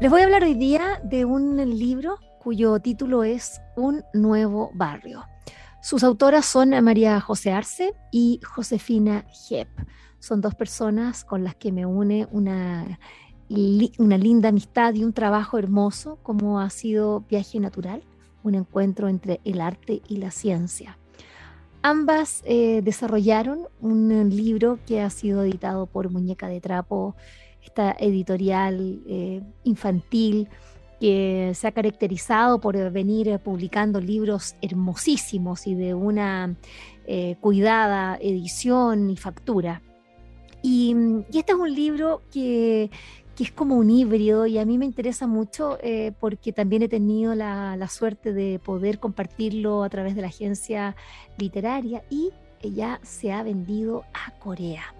[0.00, 5.24] Les voy a hablar hoy día de un libro cuyo título es Un nuevo barrio.
[5.82, 9.68] Sus autoras son María José Arce y Josefina Jep.
[10.20, 12.96] Son dos personas con las que me une una,
[13.48, 18.04] una linda amistad y un trabajo hermoso como ha sido Viaje Natural,
[18.44, 20.96] un encuentro entre el arte y la ciencia.
[21.82, 27.16] Ambas eh, desarrollaron un libro que ha sido editado por Muñeca de Trapo
[27.62, 30.48] esta editorial eh, infantil
[31.00, 36.56] que se ha caracterizado por venir publicando libros hermosísimos y de una
[37.06, 39.82] eh, cuidada edición y factura.
[40.62, 40.96] Y,
[41.32, 42.90] este es un libro que,
[43.38, 47.36] es como un híbrido y a mí me interesa mucho eh, porque también he tenido
[47.36, 50.96] la, la, suerte de poder compartirlo a través de la agencia
[51.36, 54.92] literaria y ya se ha vendido a Corea.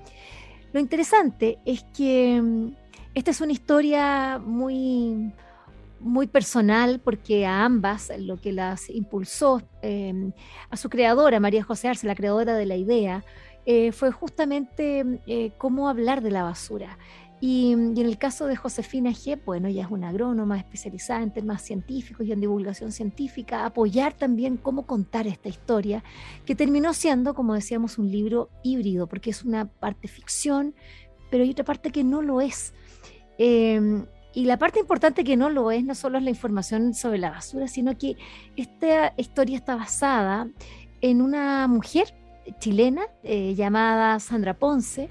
[0.72, 2.72] Lo interesante es que mm,
[3.14, 5.32] esta es una historia muy,
[6.00, 10.32] muy personal porque a ambas lo que las impulsó, em,
[10.70, 13.24] a su creadora, María José Arce, la creadora de la idea,
[13.66, 16.98] eh, fue justamente eh, cómo hablar de la basura.
[17.40, 21.62] Y, en el caso de Josefina G., bueno, ella es una agrónoma especializada en temas
[21.62, 26.02] científicos y en divulgación científica, apoyar también cómo contar esta historia,
[26.44, 30.74] que terminó siendo, como decíamos, un libro híbrido, porque es una parte ficción,
[31.30, 32.74] pero hay otra parte que no lo es.
[33.38, 37.18] Em, y la parte importante que no lo es no solo es la información sobre
[37.18, 38.16] la basura, sino que
[38.56, 40.48] esta historia está basada
[41.00, 42.14] en una mujer
[42.58, 45.08] chilena eh, llamada Sandra Ponce,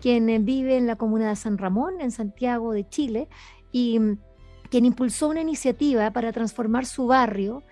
[0.00, 3.28] quien vive en la comuna de San Ramón, en Santiago de Chile,
[3.72, 4.18] y mm,
[4.70, 7.62] quien impulsó una iniciativa para transformar su barrio,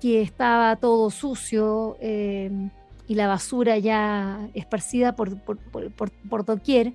[0.00, 2.70] que estaba todo sucio em,
[3.06, 6.94] y la basura ya esparcida por, por, doquier,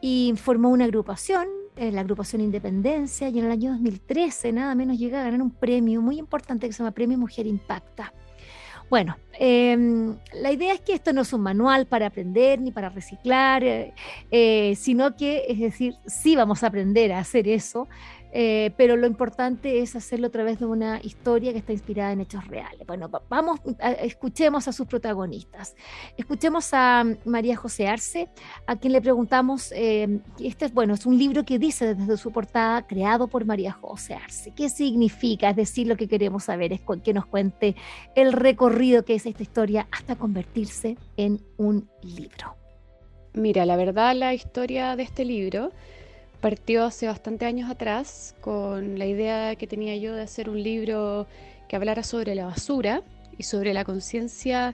[0.00, 4.98] y formó una agrupación, eh, la agrupación Independencia, y en el año 2013 nada menos
[4.98, 8.12] llega a ganar un premio muy importante que se llama Premio Mujer Impacta.
[8.88, 12.88] Bueno, em, la idea es que esto no es un manual para aprender ni para
[12.88, 13.92] reciclar, eh,
[14.30, 17.88] eh, sino que, es decir, sí vamos a aprender a hacer eso,
[18.38, 22.20] eh, pero lo importante es hacerlo a través de una historia que está inspirada en
[22.20, 22.86] hechos reales.
[22.86, 23.60] Bueno, vamos,
[24.02, 25.74] escuchemos a sus protagonistas.
[26.18, 28.28] Escuchemos a María José Arce,
[28.66, 32.30] a quien le preguntamos, eh, este es, bueno, es un libro que dice desde su
[32.30, 34.52] portada, creado por María José Arce.
[34.54, 35.48] ¿Qué significa?
[35.48, 37.74] Es decir, lo que queremos saber es que nos cuente
[38.14, 42.54] el recorrido que es esta historia hasta convertirse en un libro.
[43.32, 45.72] Mira, la verdad, la historia de este libro
[46.46, 51.26] partió hace bastante años atrás con la idea que tenía yo de hacer un libro
[51.66, 53.02] que hablara sobre la basura
[53.36, 54.72] y sobre la conciencia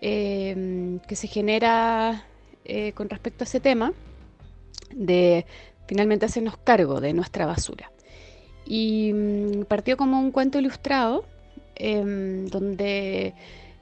[0.00, 2.24] em, que se genera
[2.64, 3.92] eh, con respecto a ese tema,
[4.94, 5.46] de
[5.88, 7.90] finalmente hacernos cargo de nuestra basura.
[8.64, 11.24] Y mm, partió como un cuento ilustrado,
[11.74, 13.34] em, donde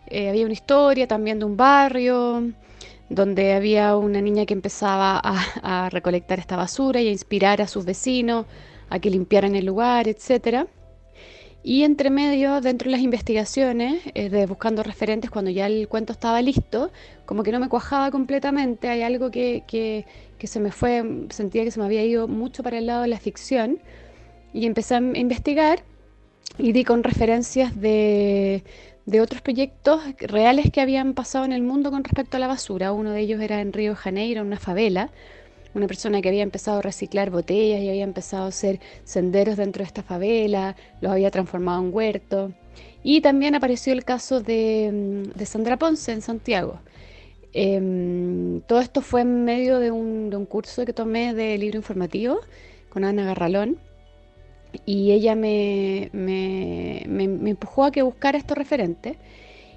[0.07, 2.55] eh, había una historia también de un barrio,
[3.09, 7.85] donde había una niña que empezaba a, recolectar esta basura y a inspirar a sus
[7.85, 8.47] vecinos
[8.91, 10.67] a que limpiaran el lugar, etc.
[11.63, 16.13] Y entre medio, dentro de las investigaciones, eh, de buscando referentes, cuando ya el cuento
[16.13, 16.91] estaba listo,
[17.27, 20.07] como que no me cuajaba completamente, hay algo que, que,
[20.39, 23.09] que se me fue, sentía que se me había ido mucho para el lado de
[23.09, 23.79] la ficción,
[24.53, 25.83] y empecé a investigar
[26.57, 28.65] y di con referencias de,
[29.09, 32.93] de otros proyectos reales que habían pasado en el mundo con respecto a la basura.
[32.93, 35.09] Uno de ellos era en Río de Janeiro, una favela,
[35.73, 39.81] una persona que había empezado a reciclar botellas y había empezado a hacer senderos dentro
[39.81, 42.53] de esta favela, los había transformado en huerto.
[43.03, 44.91] Y también apareció el caso de,
[45.35, 46.81] mm, Sandra Ponce en Santiago.
[47.55, 51.79] Em, todo esto fue en medio de un, de un curso que tomé de libro
[51.79, 52.41] informativo
[52.91, 53.79] con Ana Garralón
[54.85, 59.17] y ella me, me, me, empujó a que buscara estos referentes.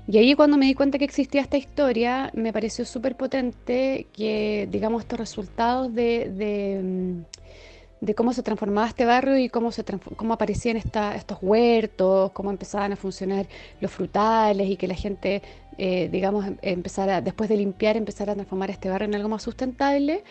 [0.08, 4.68] Y ahí cuando me di cuenta que existía esta historia, me pareció súper potente que,
[4.72, 9.84] digamos, estos resultados de, mm, de, cómo se transformaba este barrio y cómo, se
[10.16, 13.48] cómo aparecían esta, estos huertos, cómo empezaban a funcionar
[13.80, 15.42] los frutales y que la gente,
[15.78, 20.24] eh, digamos, empezara, después de limpiar, empezara a transformar este barrio en algo más sustentable,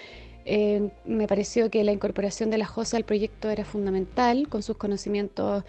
[0.45, 4.77] Eh, me pareció que la incorporación de la José al proyecto era fundamental, con sus
[4.77, 5.65] conocimientos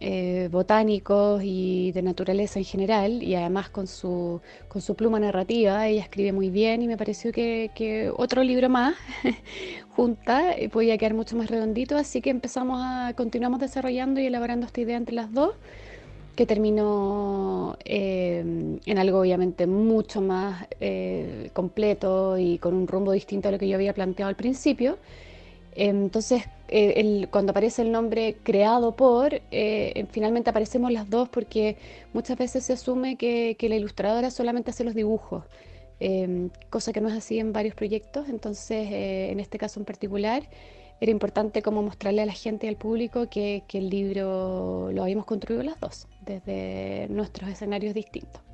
[0.00, 5.86] eh, botánicos y de naturaleza en general, y además con su, con su pluma narrativa.
[5.86, 8.94] Ella escribe muy bien y me pareció que, otro libro más
[9.90, 14.66] junta eh, podía quedar mucho más redondito, así que empezamos a, continuamos desarrollando y elaborando
[14.66, 15.54] esta idea entre las dos
[16.36, 23.48] que terminó em, en algo obviamente mucho más eh, completo y con un rumbo distinto
[23.48, 24.98] a lo que yo había planteado al principio.
[25.74, 31.76] Entonces, eh, cuando aparece el nombre creado por, eh, finalmente aparecemos las dos porque
[32.12, 35.44] muchas veces se asume que, la ilustradora solamente hace los dibujos,
[36.00, 38.28] em, cosa que no es así en varios proyectos.
[38.28, 40.42] Entonces, en este caso en particular,
[41.00, 45.02] era importante como mostrarle a la gente y al público que, que el libro lo
[45.02, 48.46] habíamos construido las dos, desde nuestros escenarios distintos.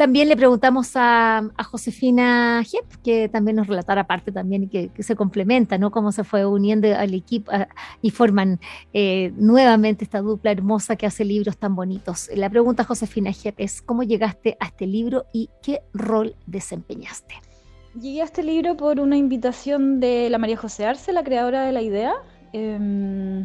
[0.00, 5.14] También le preguntamos a, Josefina Jep, que también nos relatara parte también y que, se
[5.14, 5.90] complementa, ¿no?
[5.90, 7.52] Cómo se fue uniendo al equipo
[8.00, 8.60] y forman
[8.94, 12.30] eh, nuevamente esta dupla hermosa que hace libros tan bonitos.
[12.34, 17.34] La pregunta, Josefina Jep, es ¿cómo llegaste a este libro y qué rol desempeñaste?
[17.98, 21.72] Llegué a este libro por una invitación de la María José Arce, la creadora de
[21.72, 22.14] la idea.
[22.52, 23.44] Eh,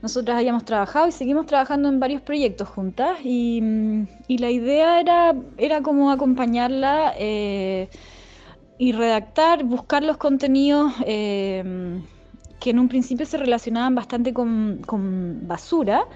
[0.00, 6.12] nosotras habíamos trabajado y seguimos trabajando en varios proyectos juntas y, la idea era, como
[6.12, 7.88] acompañarla eh,
[8.78, 12.04] y redactar, buscar los contenidos em,
[12.60, 16.06] que en un principio se relacionaban bastante con basura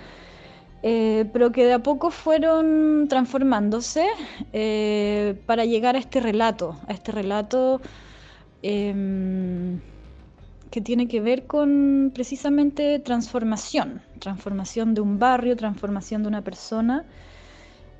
[0.83, 4.07] eh, pero que de a poco fueron transformándose
[4.53, 7.83] eh, para llegar a este relato, a este relato
[8.63, 9.81] em,
[10.71, 17.05] que tiene que ver con precisamente transformación, transformación de un barrio, transformación de una persona,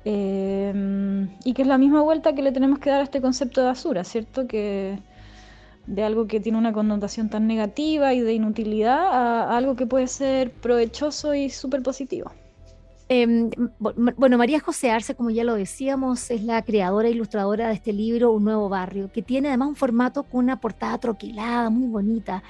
[0.05, 3.61] em, y que es la misma vuelta que le tenemos que dar a este concepto
[3.61, 4.47] de basura, ¿cierto?
[4.47, 4.99] Que
[5.87, 10.07] de algo que tiene una connotación tan negativa y de inutilidad a algo que puede
[10.07, 12.31] ser provechoso y súper positivo.
[13.13, 17.73] Em, bueno, María José Arce, como ya lo decíamos, es la creadora e ilustradora de
[17.73, 21.89] este libro, Un Nuevo Barrio, que tiene además un formato con una portada troquelada, muy
[21.89, 22.41] bonita.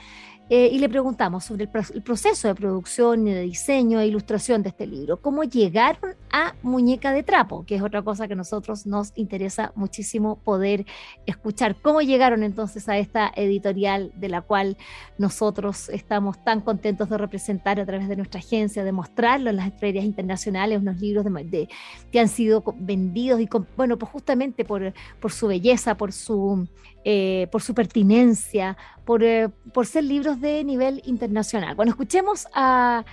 [0.54, 4.68] Eh, y le preguntamos sobre el, proceso de producción y de diseño e ilustración de
[4.68, 5.16] este libro.
[5.22, 7.66] ¿Cómo llegaron a Muñeca de Trapo?
[7.66, 10.86] Que es otra cosa que a nosotros nos interesa muchísimo poder
[11.26, 11.78] escuchar.
[11.82, 14.76] ¿Cómo llegaron entonces a esta editorial de la cual
[15.18, 19.72] nosotros estamos tan contentos de representar a través de nuestra agencia, de mostrarlo en las
[19.80, 21.70] ferias internacionales, unos libros de,
[22.12, 23.48] que han sido vendidos y,
[23.78, 26.68] bueno, pues justamente por, por su belleza, por su
[27.04, 31.74] eh, por su pertinencia, por, eh, por, ser libros de nivel internacional.
[31.74, 33.04] Bueno, escuchemos a,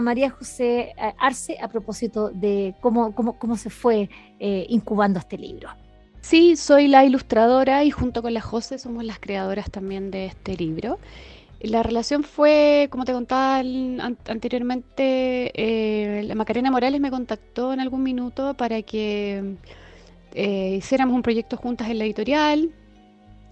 [0.00, 4.08] María José eh, Arce a propósito de cómo, cómo, cómo se fue
[4.40, 5.68] incubando este libro.
[6.22, 10.56] Sí, soy la ilustradora y junto con la José somos las creadoras también de este
[10.56, 10.98] libro.
[11.60, 18.54] La relación fue, como te contaba anteriormente, la Macarena Morales me contactó en algún minuto
[18.54, 19.56] para que
[20.34, 22.72] hiciéramos un proyecto juntas en la editorial.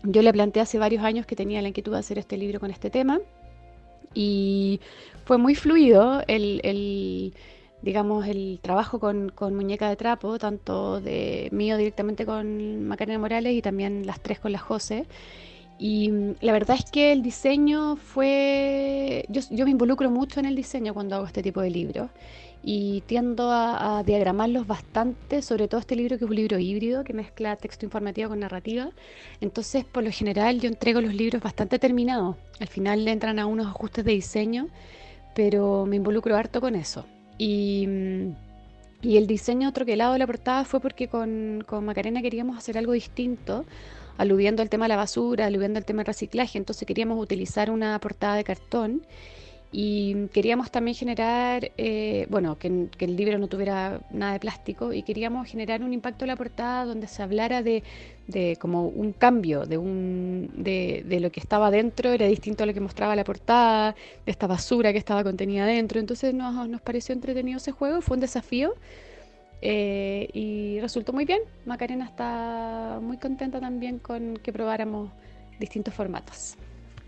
[0.04, 2.70] Yo le planteé hace varios años que tenía la inquietud de hacer este libro con
[2.70, 3.20] este tema
[4.14, 4.80] y
[5.24, 7.32] fue muy fluido el,
[7.82, 13.62] digamos, el trabajo con, Muñeca de Trapo, tanto de mío directamente con Macarena Morales y
[13.62, 15.06] también las tres con la José.
[15.78, 20.46] Y mm, la verdad es que el diseño fue, yo, yo me involucro mucho en
[20.46, 22.10] el diseño cuando hago este tipo de libros
[22.62, 27.12] y tiendo a, diagramarlos bastante, sobre todo este libro que es un libro híbrido que
[27.12, 28.90] mezcla texto informativo con narrativa.
[29.40, 32.36] Entonces, por lo general, yo entrego los libros bastante terminados.
[32.60, 34.68] Al final le entran a unos ajustes de diseño,
[35.34, 37.04] pero me involucro harto con eso.
[37.36, 38.34] Y, mm,
[39.02, 42.92] y el diseño troquelado de la portada fue porque con, con Macarena queríamos hacer algo
[42.92, 43.64] distinto
[44.18, 47.98] aludiendo al tema de la basura, aludiendo al tema del reciclaje, entonces queríamos utilizar una
[47.98, 49.02] portada de cartón
[49.74, 55.02] y queríamos también generar, eh, bueno, que, el libro no tuviera nada de plástico y
[55.02, 57.82] queríamos generar un impacto en la portada donde se hablara de,
[58.60, 62.74] como un cambio, de, un, de, de, lo que estaba dentro, era distinto a lo
[62.74, 63.94] que mostraba la portada,
[64.26, 66.00] de esta basura que estaba contenida dentro.
[66.00, 68.74] Entonces nos, nos pareció entretenido ese juego, fue un desafío.
[69.62, 71.40] Eh, y resultó muy bien.
[71.64, 75.10] Macarena está muy contenta también con que probáramos
[75.58, 76.56] distintos formatos.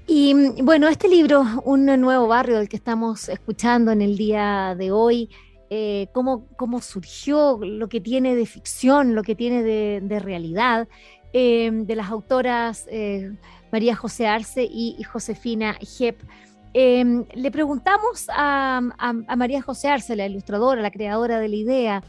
[0.06, 4.92] Y bueno, este libro, Un nuevo barrio del que estamos escuchando en el día de
[4.92, 5.30] hoy,
[5.70, 10.88] eh, cómo, cómo, surgió, lo que tiene de ficción, lo que tiene de, realidad,
[11.32, 13.32] eh, de las autoras eh,
[13.72, 16.20] María José Arce y, Josefina Jep.
[16.74, 18.82] le preguntamos a,
[19.36, 22.04] María José Arce, la ilustradora, la creadora de la idea,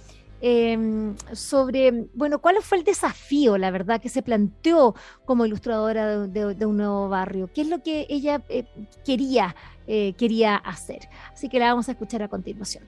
[0.47, 4.93] em, sobre, bueno, cuál fue el desafío, la verdad, que se planteó
[5.25, 7.49] como ilustradora de, un nuevo barrio.
[7.51, 8.65] ¿Qué es lo que ella eh,
[9.03, 9.55] quería,
[9.87, 11.09] eh, quería hacer?
[11.33, 12.83] Así que la vamos a escuchar a continuación.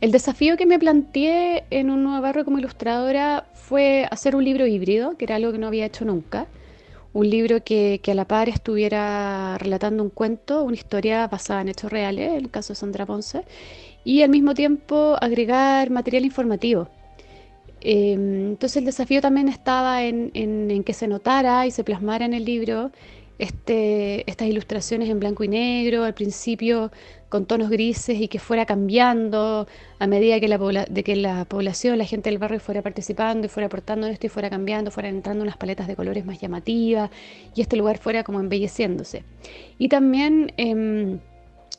[0.00, 4.66] El desafío que me planteé en un nuevo barrio como ilustradora fue hacer un libro
[4.66, 6.48] híbrido, que era algo que no había hecho nunca
[7.12, 11.90] un libro que, a la par estuviera relatando un cuento, una historia basada en hechos
[11.90, 13.44] reales, el caso de Sandra Ponce,
[14.08, 16.88] y al mismo tiempo agregar material informativo.
[17.82, 22.32] Em, entonces el desafío también estaba en, en, que se notara y se plasmara en
[22.32, 22.90] el libro
[23.38, 26.90] este, estas ilustraciones en blanco y negro, al principio
[27.28, 31.98] con tonos grises y que fuera cambiando a medida que la, de que la población,
[31.98, 35.16] la gente del barrio fuera participando y fuera aportando en esto y fuera cambiando, fueran
[35.16, 37.10] entrando unas paletas de colores más llamativas
[37.54, 39.24] y este lugar fuera como embelleciéndose.
[39.76, 40.54] Y también...
[40.56, 41.18] Em,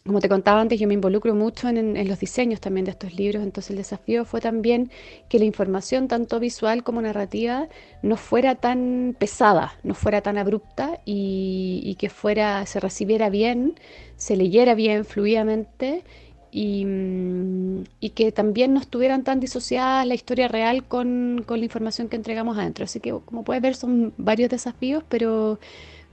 [0.05, 3.43] como te contaba antes, yo me involucro mucho en, los diseños también de estos libros,
[3.43, 4.91] entonces el desafío fue también
[5.27, 7.67] que la información, tanto visual como narrativa,
[8.01, 13.75] no fuera tan pesada, no fuera tan abrupta y, que fuera, se recibiera bien,
[14.15, 16.03] se leyera bien, fluidamente
[16.51, 17.83] y, mm,
[18.15, 22.85] que también no estuvieran tan disociadas la historia real con, la información que entregamos adentro.
[22.85, 25.59] Así que, como puedes ver, son varios desafíos, pero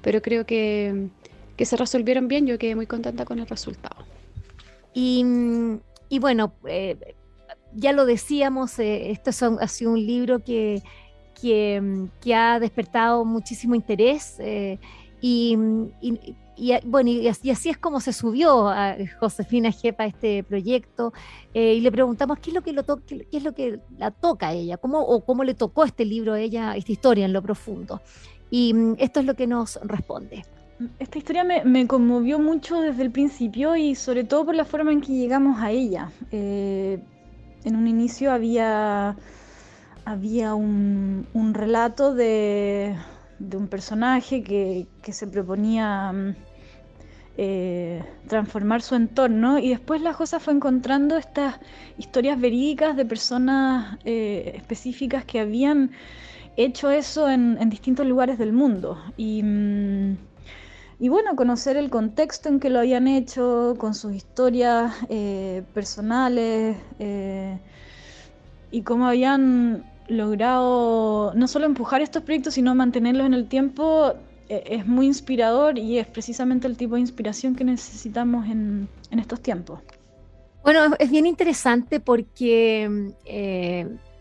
[0.02, 1.08] creo que
[1.56, 4.04] que se resolvieron bien, yo quedé muy contenta con el resultado.
[4.98, 5.22] Y,
[6.20, 7.16] bueno, eh,
[7.74, 10.82] ya lo decíamos, eh, este ha sido un libro que,
[11.38, 14.78] que, ha despertado muchísimo interés eh,
[15.20, 15.54] y,
[16.86, 21.12] bueno, y así, es como se subió a Josefina Jepa a este proyecto
[21.52, 24.52] y le preguntamos qué es lo que, lo qué es lo que la toca a
[24.54, 28.00] ella, cómo, o cómo le tocó este libro a ella, esta historia en lo profundo.
[28.50, 30.44] Y esto es lo que nos responde.
[30.98, 35.00] Esta historia me, conmovió mucho desde el principio y sobre todo por la forma en
[35.00, 36.10] que llegamos a ella.
[36.32, 37.00] Eh,
[37.64, 39.16] en un inicio había,
[40.04, 42.94] había un, relato de,
[43.54, 46.34] un personaje que, se proponía mm,
[47.38, 51.58] eh, transformar su entorno y después la cosa fue encontrando estas
[51.96, 55.92] historias verídicas de personas eh, específicas que habían
[56.58, 59.02] hecho eso en, distintos lugares del mundo.
[59.16, 59.42] Y.
[59.42, 60.16] Mm,
[60.98, 66.76] y bueno, conocer el contexto en que lo habían hecho, con sus historias eh, personales
[66.98, 67.58] eh,
[68.70, 74.14] y cómo habían logrado no solo empujar estos proyectos, sino mantenerlos en el tiempo,
[74.48, 79.18] eh, es muy inspirador y es precisamente el tipo de inspiración que necesitamos en, en
[79.18, 79.80] estos tiempos.
[80.64, 83.12] Bueno, es bien interesante porque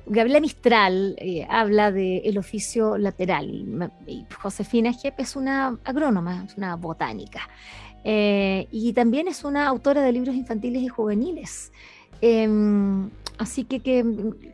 [0.08, 3.50] Gabriela Mistral eh, habla del oficio lateral
[4.08, 7.50] y, Josefina Jepp es una agrónoma, es una botánica.
[8.04, 11.72] Eh, y también es una autora de libros infantiles y juveniles.
[12.22, 13.10] Em,
[13.40, 13.80] así que,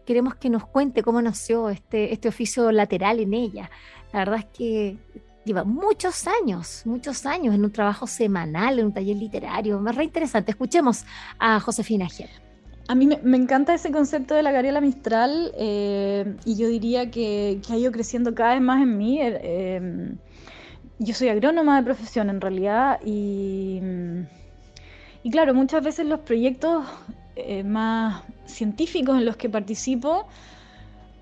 [0.05, 3.69] queremos que nos cuente cómo nació este, este oficio lateral en ella.
[4.13, 4.97] La verdad es que
[5.43, 9.85] lleva muchos años, muchos años en un trabajo semanal, en un taller literario.
[9.85, 10.51] Es re interesante.
[10.51, 11.03] Escuchemos
[11.39, 12.50] a Josefina Jepp.
[12.91, 17.61] A mí me, encanta ese concepto de la Gabriela Mistral eh, y yo diría que,
[17.69, 19.21] ha ido creciendo cada vez más en mí.
[19.21, 20.17] Eh, em,
[20.99, 23.79] yo soy agrónoma de profesión en realidad y,
[25.31, 26.83] claro, muchas veces los proyectos
[27.37, 30.27] eh, más científicos en los que participo,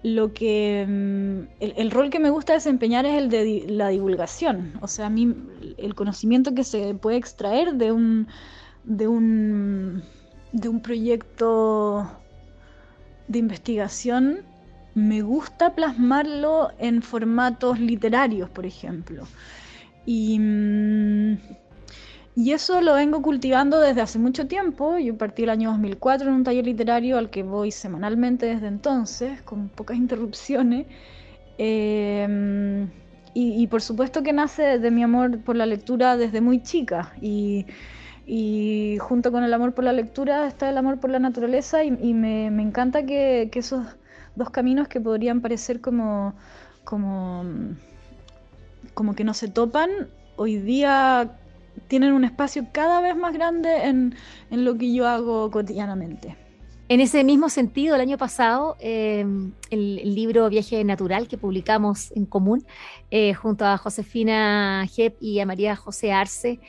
[0.01, 4.73] lo que em, el, rol que me gusta desempeñar es el de la divulgación.
[4.81, 5.35] O sea, a mí
[5.77, 8.27] el conocimiento que se puede extraer de un
[8.85, 10.01] de un
[10.51, 12.09] de un proyecto
[13.27, 14.43] de investigación,
[14.95, 19.23] me gusta plasmarlo en formatos literarios, por ejemplo.
[20.05, 21.37] Y, mm,
[22.35, 24.97] y, eso lo vengo cultivando desde hace mucho tiempo.
[24.97, 29.41] Yo partí el año 2004 en un taller literario al que voy semanalmente desde entonces,
[29.43, 30.87] con pocas interrupciones.
[31.57, 32.89] Em,
[33.33, 37.13] y, y, por supuesto que nace de mi amor por la lectura desde muy chica.
[37.21, 37.65] Y,
[38.31, 42.13] y junto con el amor por la lectura está el amor por la naturaleza y,
[42.13, 43.83] me, encanta que, esos
[44.36, 46.36] dos caminos que podrían parecer como,
[46.83, 47.43] como,
[48.93, 49.89] como que no se topan,
[50.36, 51.39] hoy día
[51.88, 54.15] tienen un espacio cada vez más grande en,
[54.51, 56.38] lo que yo hago cotidianamente.
[56.88, 59.25] En ese mismo sentido, el año pasado, eh,
[59.71, 62.63] el, libro Viaje Natural que publicamos en común
[63.09, 66.59] eh, junto a Josefina Jep y a María José Arce,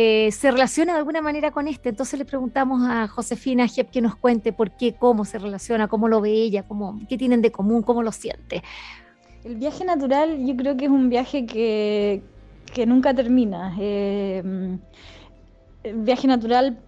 [0.00, 1.88] eh, se relaciona de alguna manera con este.
[1.88, 6.06] Entonces le preguntamos a Josefina Jep que nos cuente por qué, cómo se relaciona, cómo
[6.06, 8.62] lo ve ella, cómo, qué tienen de común, cómo lo siente.
[9.42, 12.22] El viaje natural yo creo que es un viaje que,
[12.86, 13.74] nunca termina.
[13.80, 14.78] Eh,
[15.82, 16.78] el viaje natural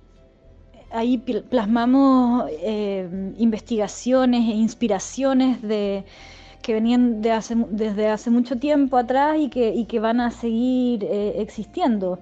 [0.92, 6.04] ahí plasmamos eh, investigaciones e inspiraciones de,
[6.62, 7.36] que venían de
[7.70, 12.20] desde hace mucho tiempo atrás y que, que van a seguir existiendo.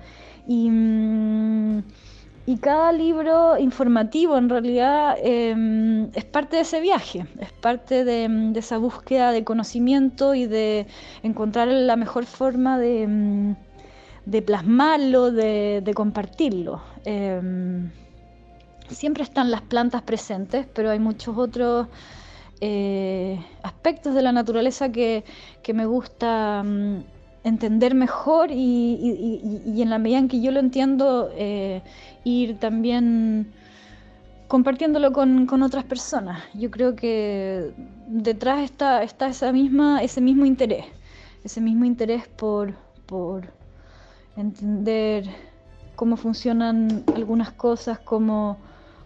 [0.49, 1.81] Mm,
[2.47, 8.52] y, cada libro informativo en realidad em, es parte de ese viaje, es parte de,
[8.57, 10.87] esa búsqueda de conocimiento y de
[11.23, 13.57] encontrar la mejor forma de, mm,
[14.47, 16.81] plasmarlo, de, compartirlo.
[17.05, 17.90] Em,
[18.88, 21.88] siempre están las plantas presentes, pero hay muchos otros
[22.61, 25.25] eh, aspectos de la naturaleza que,
[25.75, 31.83] me gusta mm, entender mejor y, en la medida en que yo lo entiendo, eh,
[32.25, 33.52] ir también
[34.49, 36.42] compartiéndolo con, otras personas.
[36.54, 37.73] Yo creo que
[38.07, 40.87] detrás está, está esa misma, ese mismo interés,
[41.45, 42.75] ese mismo interés por,
[43.07, 43.52] por
[44.37, 45.25] entender
[45.97, 48.59] cómo funcionan algunas cosas, cómo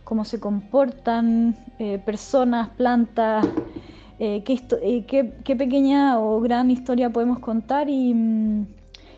[0.04, 3.46] cómo se comportan eh, personas, plantas,
[4.24, 5.04] eh, eh,
[5.44, 8.66] qué, pequeña o gran historia podemos contar y, mm,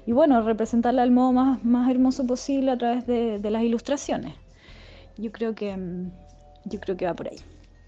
[0.06, 4.34] bueno, representarla al modo más, hermoso posible a través de, de, las ilustraciones.
[5.18, 6.10] Yo creo que, mm,
[6.64, 7.36] yo creo que va por ahí.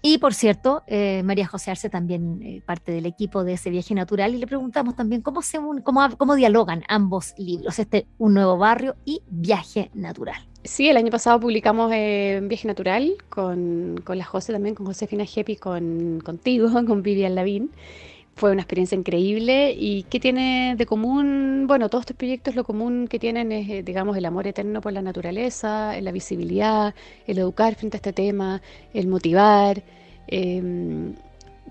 [0.01, 3.95] Y por cierto, eh, María José Arce también eh, parte del equipo de ese viaje
[3.95, 8.57] natural y le preguntamos también cómo, se cómo, cómo dialogan ambos libros, este Un nuevo
[8.57, 10.37] barrio y Viaje natural.
[10.67, 15.23] Sí, el año pasado publicamos eh, Viaje Natural con, con, la José también, con Josefina
[15.23, 17.71] Jepi, con, contigo, con Vivian Lavín.
[18.35, 21.67] Fue una experiencia increíble y ¿qué tiene de común?
[21.67, 25.01] Bueno, todos estos proyectos lo común que tienen es, digamos, el amor eterno por la
[25.01, 26.93] naturaleza, la visibilidad,
[27.27, 28.61] el educar frente a este tema,
[28.93, 29.81] el motivar,
[30.27, 31.15] em,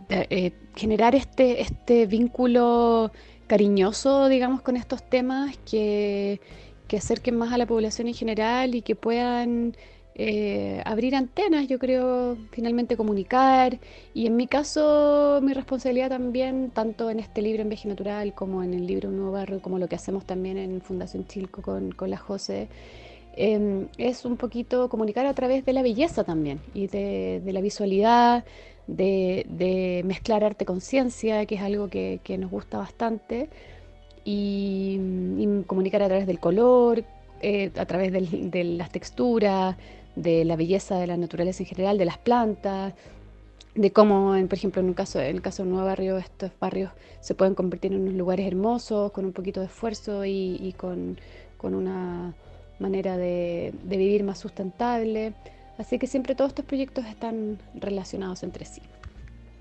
[0.08, 3.12] eh, generar este, este vínculo
[3.46, 6.40] cariñoso, digamos, con estos temas que,
[6.88, 9.74] que acerquen más a la población en general y que puedan
[10.18, 13.78] eh, abrir antenas, yo creo, finalmente comunicar.
[14.14, 18.62] Y en mi caso, mi responsabilidad también, tanto en este libro en Veje Natural como
[18.62, 22.08] en el libro Nuevo Barrio, como lo que hacemos también en Fundación Chilco con, con
[22.08, 22.68] la José,
[23.36, 28.44] em, es un poquito comunicar a través de la belleza también y de, la visualidad,
[28.86, 33.50] de, mezclar arte con ciencia, que es algo que, nos gusta bastante.
[34.28, 35.00] Y,
[35.66, 37.04] comunicar a través del color,
[37.40, 39.76] eh, a través de las texturas,
[40.16, 42.94] de la belleza de la naturaleza en general, de las plantas,
[43.76, 46.50] de cómo, por ejemplo, en, un caso, en el caso de un nuevo barrio, estos
[46.58, 51.18] barrios se pueden convertir en unos lugares hermosos, con un poquito de esfuerzo y, con,
[51.62, 52.34] una
[52.78, 55.34] manera de, vivir más sustentable.
[55.78, 58.80] Así que siempre todos estos proyectos están relacionados entre sí.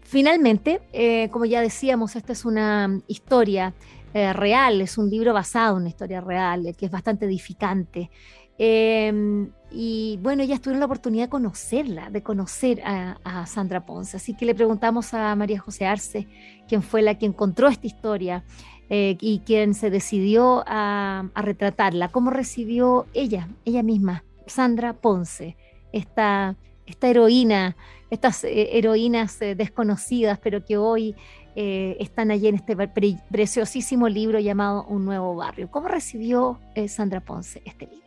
[0.01, 3.73] Finalmente, eh, como ya decíamos, esta es una historia
[4.15, 8.09] eh, real, es un libro basado en una historia real, que es bastante edificante.
[8.57, 14.15] Em, y bueno, ya tuvieron la oportunidad de conocerla, de conocer a, Sandra Ponce.
[14.15, 16.29] Así que le preguntamos a María José Arce,
[16.65, 18.45] quien fue la que encontró esta historia
[18.89, 22.07] eh, y quien se decidió a, retratarla.
[22.07, 25.57] ¿Cómo recibió ella, ella misma, Sandra Ponce,
[25.91, 27.75] esta, esta heroína,
[28.09, 31.15] estas eh, heroínas eh, desconocidas, pero que hoy
[31.55, 32.75] están allí en este
[33.31, 35.69] preciosísimo libro llamado Un Nuevo Barrio?
[35.71, 38.05] ¿Cómo recibió Sandra Ponce este libro?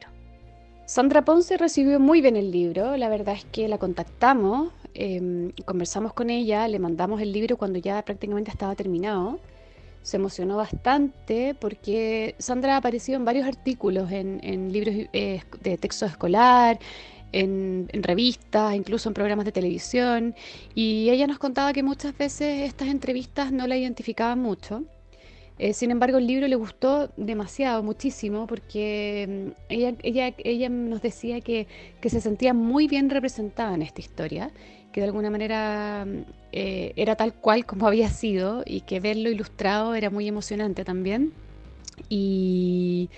[0.89, 6.15] Sandra Ponce recibió muy bien el libro, la verdad es que la contactamos, em, conversamos
[6.15, 9.39] con ella, le mandamos el libro cuando ya prácticamente estaba terminado.
[10.03, 16.07] Se emocionó bastante porque Sandra ha aparecido en varios artículos, en, libros eh, de texto
[16.07, 16.79] escolar,
[17.33, 20.35] en, en, revistas, incluso en programas de televisión,
[20.75, 24.85] y ella nos contaba que muchas veces estas entrevistas no la identificaban mucho
[25.59, 31.03] eh, sin embargo, el libro le gustó demasiado, muchísimo, porque mm, ella, ella, ella nos
[31.03, 31.67] decía que,
[32.03, 34.53] se sentía muy bien representada en esta historia,
[34.93, 36.19] que de alguna manera mm,
[36.53, 41.33] eh, era tal cual como había sido y que verlo ilustrado era muy emocionante también.
[42.09, 43.11] Y,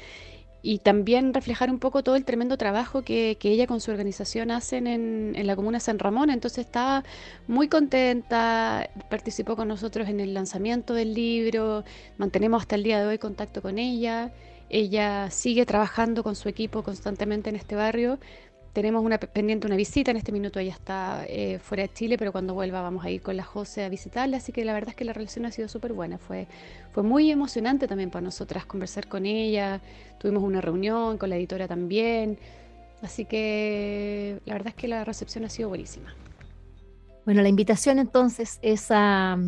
[0.63, 4.87] y también reflejar un poco todo el tremendo trabajo que, ella con su organización hacen
[4.87, 6.31] en, en, la comuna San Ramón.
[6.31, 7.05] Entonces estaba
[7.49, 11.85] muy contenta, participó con nosotros en el lanzamiento del libro,
[12.19, 14.33] mantenemos hasta el día de hoy contacto con ella.
[14.69, 18.21] Ella sigue trabajando con su equipo constantemente en este barrio
[18.73, 22.33] tenemos una pendiente una visita, en este minuto ella está eh, fuera de Chile, pero
[22.33, 24.97] cuando vuelva vamos a ir con la José a visitarla, así que la verdad es
[24.97, 26.47] que la relación ha sido súper buena, fue,
[26.93, 29.81] fue muy emocionante también para nosotras conversar con ella,
[30.19, 32.39] tuvimos una reunión con la editora también,
[33.03, 36.15] así que la verdad es que la recepción ha sido buenísima.
[37.25, 39.39] Bueno, la invitación entonces es a,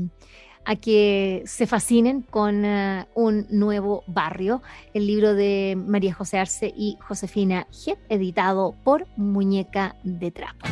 [0.64, 4.62] a que se fascinen con eh, un nuevo barrio,
[4.94, 10.66] el libro de María José Arce y Josefina Jep, editado por Muñeca de Trapo.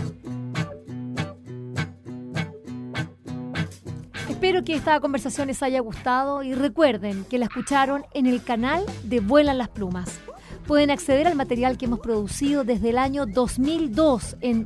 [4.28, 8.86] Espero que esta conversación les haya gustado y recuerden que la escucharon en el canal
[9.04, 10.18] de Vuelan las Plumas.
[10.66, 14.64] Pueden acceder al material que hemos producido desde el año 2002 en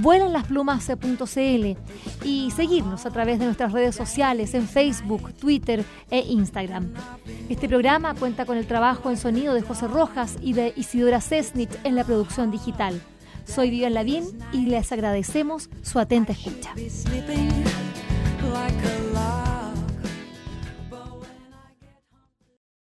[0.00, 1.76] www.vuelanlasplumas.cl
[2.24, 6.92] y seguirnos a través de nuestras redes sociales en Facebook, Twitter e Instagram.
[7.48, 11.70] Este programa cuenta con el trabajo en sonido de José Rojas y de Isidora Cesnich
[11.84, 13.00] en la producción digital.
[13.44, 16.72] Soy Vivian Lavín y les agradecemos su atenta escucha.